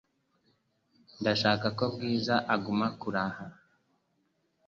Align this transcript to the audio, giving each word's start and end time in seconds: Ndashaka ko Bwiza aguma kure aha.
Ndashaka 1.21 1.67
ko 1.77 1.83
Bwiza 1.93 2.35
aguma 2.53 2.87
kure 2.99 3.19
aha. 3.27 3.45